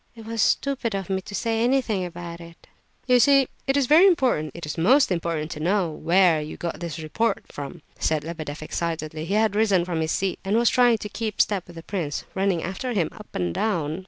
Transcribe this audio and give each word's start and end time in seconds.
It 0.15 0.25
was 0.25 0.41
stupid 0.41 0.95
of 0.95 1.11
me 1.11 1.21
to 1.21 1.35
say 1.35 1.63
anything 1.63 2.03
about 2.03 2.41
it." 2.41 2.65
"You 3.05 3.19
see, 3.19 3.47
it 3.67 3.77
is 3.77 3.85
very 3.85 4.07
important, 4.07 4.53
it 4.55 4.65
is 4.65 4.75
most 4.75 5.11
important 5.11 5.51
to 5.51 5.59
know 5.59 5.91
where 5.91 6.41
you 6.41 6.57
got 6.57 6.79
this 6.79 6.97
report 6.97 7.45
from," 7.51 7.83
said 7.99 8.23
Lebedeff, 8.23 8.63
excitedly. 8.63 9.25
He 9.25 9.35
had 9.35 9.55
risen 9.55 9.85
from 9.85 10.01
his 10.01 10.11
seat, 10.11 10.39
and 10.43 10.57
was 10.57 10.71
trying 10.71 10.97
to 10.97 11.07
keep 11.09 11.39
step 11.39 11.67
with 11.67 11.75
the 11.75 11.83
prince, 11.83 12.23
running 12.33 12.63
after 12.63 12.93
him, 12.93 13.09
up 13.11 13.27
and 13.35 13.53
down. 13.53 13.99